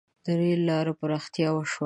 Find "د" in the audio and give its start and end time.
0.25-0.27